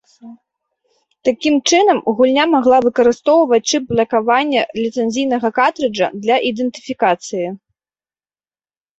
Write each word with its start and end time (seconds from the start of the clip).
Такі 1.27 1.49
чынам, 1.69 1.97
гульня 2.19 2.45
магла 2.53 2.77
выкарыстоўваць 2.85 3.59
чып 3.69 3.83
блакавання 3.91 4.63
ліцэнзійнага 4.83 5.47
картрыджа 5.59 6.07
для 6.25 6.35
ідэнтыфікацыі. 6.51 7.45